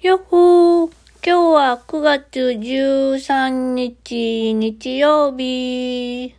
[0.00, 0.92] よっほー
[1.24, 6.28] 今日は9月13日日曜日。
[6.28, 6.36] 今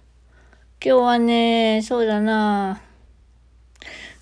[0.79, 2.81] 日はね、そうだな。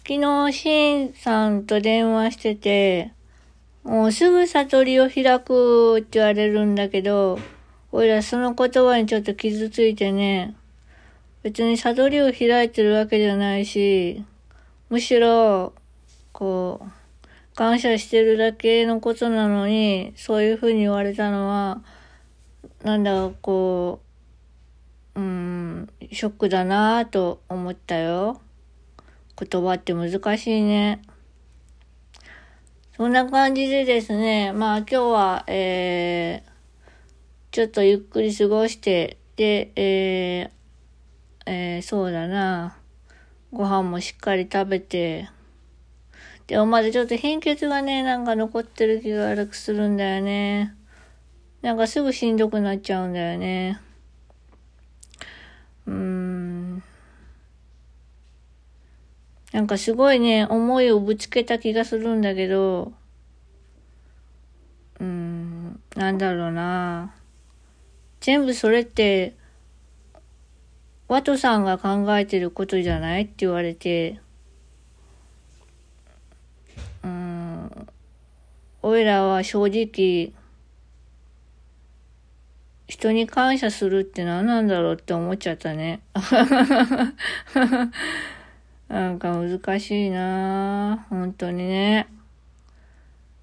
[0.08, 3.14] 昨日、シンさんと電話してて、
[3.84, 7.38] もうすぐ悟りを開くって言われるんだけど、
[7.92, 10.56] おいらその言葉にちょっと傷ついてね、
[11.44, 14.26] 別に悟りを開いてるわけじゃないし、
[14.90, 15.74] むしろ、
[16.32, 17.07] こう、
[17.58, 21.82] 感謝してるだけのことなのに、そういうふうに言われたのは、
[22.84, 24.00] なんだ、こ
[25.16, 28.40] う、うん、ショックだなぁと思ったよ。
[29.42, 31.02] 言葉って難しいね。
[32.96, 36.50] そんな感じでですね、まあ今日は、えー、
[37.50, 42.78] ちょっとゆっくり過ごして、で、えー、えー、そうだな。
[43.52, 45.32] ご飯もしっかり食べて、
[46.48, 50.74] でもまだちょっと貧血がね、なんか残ってる気が悪くするんだよね。
[51.62, 53.82] なんかすぐしんどくなっちゃうんだよね。
[55.86, 56.84] うーん。
[59.52, 62.94] なんかすごいね、思いをぶつけた気がするんだけど、
[65.00, 67.14] うーん、なんだろうな。
[68.22, 69.36] 全部それって、
[71.10, 74.22] ワトさんが考えてることじゃないって言われて、
[78.90, 80.32] おいらは正直、
[82.88, 86.00] 人に感謝するって何なんだろうって思っちゃったね。
[88.88, 92.08] なんか難しいな本当にね。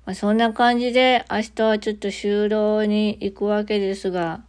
[0.07, 4.43] まあ、そんな感じで明日はちょっと就労に行くわけですが、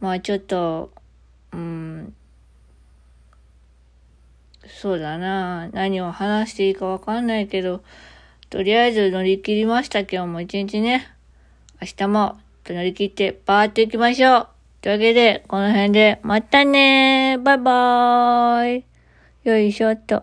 [0.00, 0.90] まあちょっと、
[1.52, 2.12] うん、
[4.66, 7.84] そうだな何を話していいかわかんないけど、
[8.54, 11.08] とりあえず乗り切りました今日も一日ね。
[11.82, 14.48] 明日も乗り切ってバーって行きましょう。
[14.80, 18.84] というわけで、この辺で、またねーバイバーイ
[19.42, 20.22] よいしょっと。